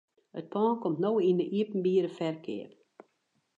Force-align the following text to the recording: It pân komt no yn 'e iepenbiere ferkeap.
It 0.39 0.47
pân 0.53 0.71
komt 0.81 1.01
no 1.03 1.11
yn 1.29 1.39
'e 1.41 1.45
iepenbiere 1.57 2.09
ferkeap. 2.17 2.71